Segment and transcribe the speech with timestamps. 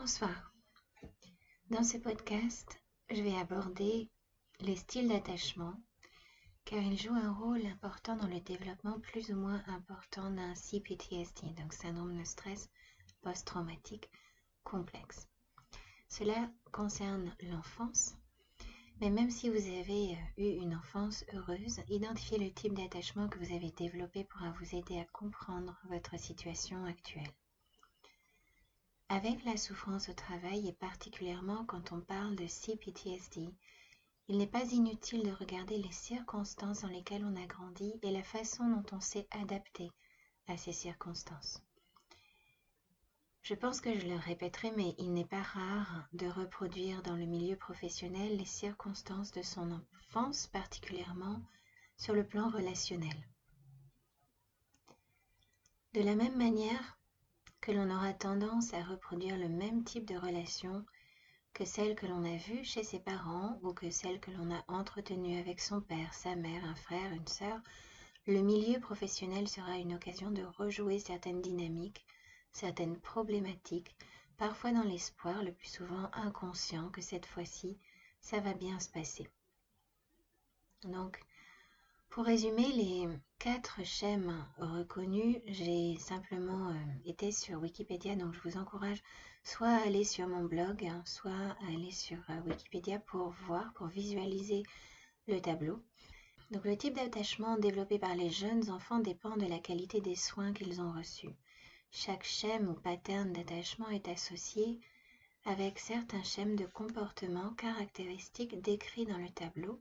[0.00, 0.54] Bonsoir.
[1.68, 4.08] Dans ce podcast, je vais aborder
[4.60, 5.74] les styles d'attachement
[6.64, 11.48] car ils jouent un rôle important dans le développement plus ou moins important d'un CPTSD,
[11.58, 12.70] donc syndrome de stress
[13.20, 14.10] post-traumatique
[14.64, 15.28] complexe.
[16.08, 18.16] Cela concerne l'enfance,
[19.02, 23.38] mais même si vous avez euh, eu une enfance heureuse, identifiez le type d'attachement que
[23.38, 27.34] vous avez développé pourra vous aider à comprendre votre situation actuelle.
[29.12, 33.52] Avec la souffrance au travail et particulièrement quand on parle de CPTSD,
[34.28, 38.22] il n'est pas inutile de regarder les circonstances dans lesquelles on a grandi et la
[38.22, 39.90] façon dont on s'est adapté
[40.46, 41.60] à ces circonstances.
[43.42, 47.26] Je pense que je le répéterai, mais il n'est pas rare de reproduire dans le
[47.26, 51.42] milieu professionnel les circonstances de son enfance, particulièrement
[51.96, 53.26] sur le plan relationnel.
[55.94, 56.99] De la même manière,
[57.70, 60.84] que l'on aura tendance à reproduire le même type de relation
[61.52, 64.64] que celle que l'on a vue chez ses parents ou que celle que l'on a
[64.66, 67.60] entretenue avec son père, sa mère, un frère, une sœur,
[68.26, 72.04] le milieu professionnel sera une occasion de rejouer certaines dynamiques,
[72.50, 73.94] certaines problématiques,
[74.36, 77.78] parfois dans l'espoir, le plus souvent inconscient, que cette fois-ci,
[78.20, 79.28] ça va bien se passer.
[80.82, 81.20] Donc,
[82.10, 83.08] pour résumer les
[83.38, 89.00] quatre schèmes reconnus, j'ai simplement euh, été sur Wikipédia, donc je vous encourage
[89.44, 93.72] soit à aller sur mon blog, hein, soit à aller sur euh, Wikipédia pour voir,
[93.74, 94.64] pour visualiser
[95.28, 95.80] le tableau.
[96.50, 100.52] Donc le type d'attachement développé par les jeunes enfants dépend de la qualité des soins
[100.52, 101.36] qu'ils ont reçus.
[101.92, 104.80] Chaque schème ou pattern d'attachement est associé
[105.44, 109.80] avec certains schèmes de comportement caractéristiques décrits dans le tableau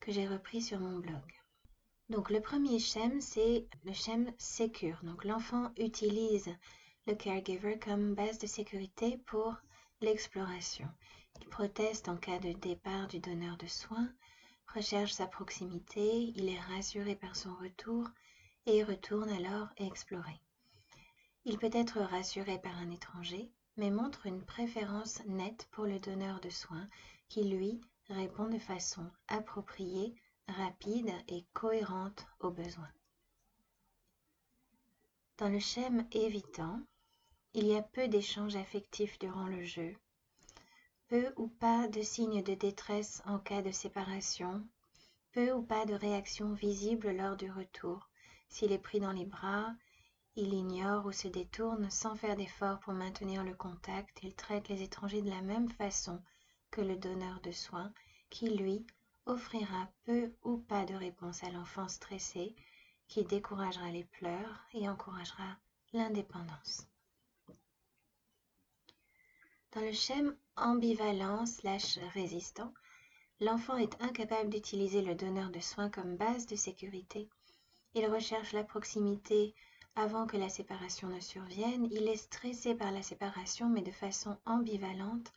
[0.00, 1.22] que j'ai repris sur mon blog.
[2.08, 4.98] Donc le premier schème, c'est le schème Secure.
[5.02, 6.48] Donc l'enfant utilise
[7.06, 9.54] le caregiver comme base de sécurité pour
[10.00, 10.88] l'exploration.
[11.40, 14.08] Il proteste en cas de départ du donneur de soins,
[14.74, 18.08] recherche sa proximité, il est rassuré par son retour
[18.64, 20.40] et retourne alors explorer.
[21.44, 26.40] Il peut être rassuré par un étranger, mais montre une préférence nette pour le donneur
[26.40, 26.88] de soins
[27.28, 30.14] qui, lui, répond de façon appropriée
[30.48, 32.92] rapide et cohérente aux besoins.
[35.38, 36.80] Dans le schème évitant,
[37.54, 39.94] il y a peu d'échanges affectifs durant le jeu,
[41.08, 44.66] peu ou pas de signes de détresse en cas de séparation,
[45.32, 48.08] peu ou pas de réaction visible lors du retour.
[48.48, 49.74] S'il est pris dans les bras,
[50.36, 54.20] il ignore ou se détourne sans faire d'effort pour maintenir le contact.
[54.22, 56.22] Il traite les étrangers de la même façon
[56.70, 57.92] que le donneur de soins,
[58.30, 58.86] qui lui
[59.28, 62.54] offrira peu ou pas de réponse à l'enfant stressé
[63.06, 65.56] qui découragera les pleurs et encouragera
[65.92, 66.86] l'indépendance.
[69.72, 72.72] Dans le schème ambivalent slash résistant,
[73.40, 77.28] l'enfant est incapable d'utiliser le donneur de soins comme base de sécurité.
[77.94, 79.54] Il recherche la proximité
[79.94, 81.88] avant que la séparation ne survienne.
[81.90, 85.32] Il est stressé par la séparation mais de façon ambivalente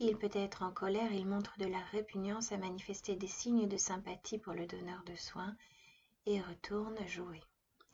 [0.00, 3.76] il peut être en colère, il montre de la répugnance à manifester des signes de
[3.76, 5.56] sympathie pour le donneur de soins
[6.26, 7.42] et retourne jouer.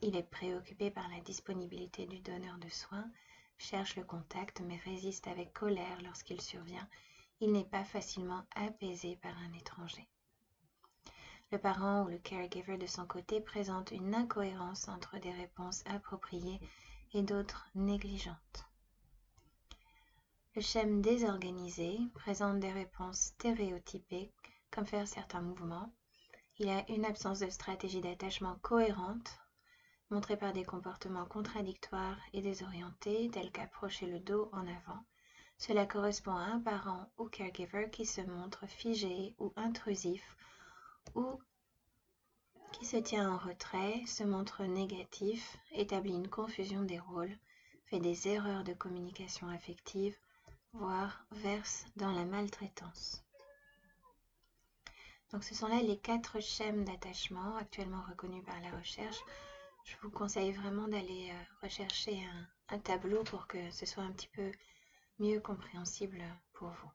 [0.03, 3.10] Il est préoccupé par la disponibilité du donneur de soins,
[3.56, 6.88] cherche le contact mais résiste avec colère lorsqu'il survient.
[7.41, 10.06] Il n'est pas facilement apaisé par un étranger.
[11.53, 16.60] Le parent ou le caregiver de son côté présente une incohérence entre des réponses appropriées
[17.12, 18.66] et d'autres négligentes.
[20.56, 24.31] Le schème désorganisé présente des réponses stéréotypées,
[24.70, 25.92] comme faire certains mouvements.
[26.59, 29.37] Il a une absence de stratégie d'attachement cohérente,
[30.10, 35.03] montrée par des comportements contradictoires et désorientés, tels qu'approcher le dos en avant.
[35.59, 40.37] Cela correspond à un parent ou caregiver qui se montre figé ou intrusif
[41.16, 41.41] ou
[42.70, 47.37] qui se tient en retrait, se montre négatif, établit une confusion des rôles,
[47.87, 50.16] fait des erreurs de communication affective
[50.75, 53.25] voire verse dans la maltraitance.
[55.31, 59.19] Donc ce sont là les quatre schèmes d'attachement actuellement reconnus par la recherche.
[59.85, 62.19] Je vous conseille vraiment d'aller euh, rechercher
[62.69, 64.50] un, tableau pour que ce soit un petit peu
[65.19, 66.23] mieux compréhensible
[66.55, 66.91] pour vous.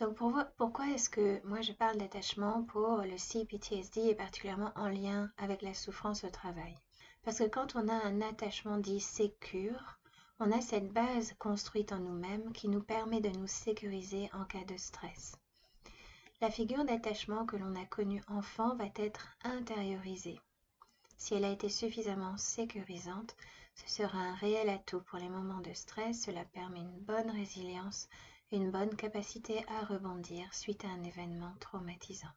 [0.00, 0.18] Donc
[0.56, 5.62] pourquoi est-ce que moi je parle d'attachement pour le CPTSD et particulièrement en lien avec
[5.62, 6.74] la souffrance au travail?
[7.22, 9.98] Parce que quand on a un attachement dit sécure,
[10.44, 14.64] on a cette base construite en nous-mêmes qui nous permet de nous sécuriser en cas
[14.64, 15.36] de stress.
[16.40, 20.40] La figure d'attachement que l'on a connue enfant va être intériorisée.
[21.16, 23.36] Si elle a été suffisamment sécurisante,
[23.74, 26.22] Ce sera un réel atout pour les moments de stress.
[26.22, 28.08] Cela permet une bonne résilience,
[28.50, 32.34] une bonne capacité à rebondir suite à un événement traumatisant.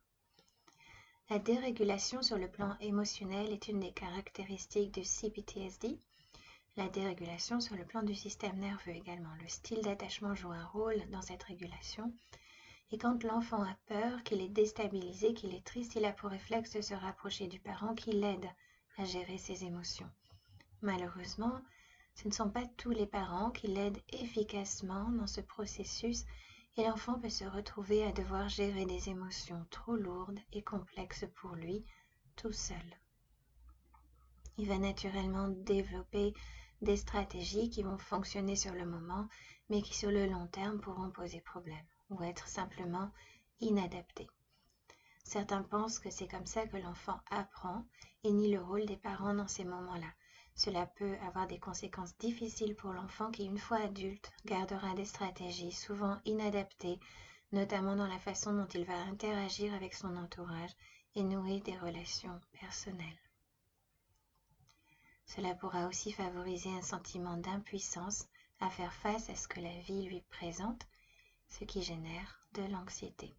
[1.30, 5.98] La dérégulation sur le plan émotionnel est une des caractéristiques du CPTSD.
[6.78, 9.34] La dérégulation sur le plan du système nerveux également.
[9.42, 12.14] Le style d'attachement joue un rôle dans cette régulation.
[12.92, 16.72] Et quand l'enfant a peur, qu'il est déstabilisé, qu'il est triste, il a pour réflexe
[16.72, 18.50] de se rapprocher du parent qui l'aide
[18.98, 20.10] à gérer ses émotions.
[20.82, 21.62] Malheureusement,
[22.14, 26.26] ce ne sont pas tous les parents qui l'aident efficacement dans ce processus
[26.76, 31.56] et l'enfant peut se retrouver à devoir gérer des émotions trop lourdes et complexes pour
[31.56, 31.86] lui
[32.36, 33.00] tout seul.
[34.58, 36.34] Il va naturellement développer
[36.82, 39.28] des stratégies qui vont fonctionner sur le moment,
[39.70, 43.12] mais qui sur le long terme pourront poser problème ou être simplement
[43.60, 44.30] inadaptées.
[45.24, 47.84] Certains pensent que c'est comme ça que l'enfant apprend
[48.24, 50.12] et nie le rôle des parents dans ces moments-là.
[50.54, 55.72] Cela peut avoir des conséquences difficiles pour l'enfant qui, une fois adulte, gardera des stratégies
[55.72, 57.00] souvent inadaptées,
[57.52, 60.72] notamment dans la façon dont il va interagir avec son entourage
[61.16, 63.25] et nouer des relations personnelles.
[65.26, 68.28] Cela pourra aussi favoriser un sentiment d'impuissance
[68.60, 70.88] à faire face à ce que la vie lui présente,
[71.50, 73.36] ce qui génère de l'anxiété.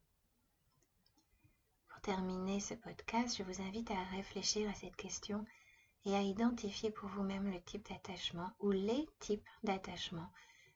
[1.88, 5.44] Pour terminer ce podcast, je vous invite à réfléchir à cette question
[6.05, 10.31] et à identifier pour vous-même le type d'attachement ou les types d'attachement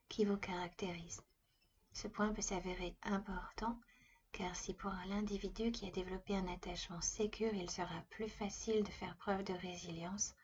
[0.09, 1.23] qui vous caractérisent.
[1.93, 3.79] Ce point peut s'avérer important
[4.33, 8.91] car si pour l'individu qui a développé un attachement sécure, il sera plus facile de
[8.91, 10.35] faire preuve de résilience,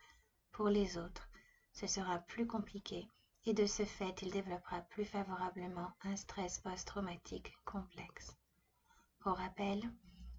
[0.57, 1.29] pour les autres,
[1.75, 3.07] ce sera plus compliqué
[3.45, 8.35] et de ce fait, il développera plus favorablement un stress post-traumatique complexe.
[9.19, 9.83] Pour rappel,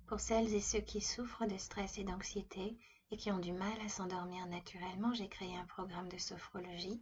[0.07, 2.79] pour celles et ceux qui souffrent de stress et d'anxiété,
[3.11, 6.99] et qui ont du mal à s'endormir naturellement, j'ai créé un programme de sophrologie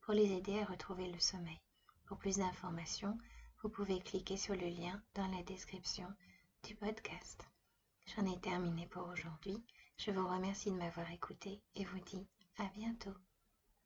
[0.00, 1.60] pour les aider à retrouver le sommeil.
[2.06, 3.16] Pour plus d'informations,
[3.62, 6.12] vous pouvez cliquer sur le lien dans la description
[6.64, 7.46] du podcast.
[8.06, 9.64] J'en ai terminé pour aujourd'hui.
[9.96, 12.26] Je vous remercie de m'avoir écouté et vous dis
[12.58, 13.14] à bientôt.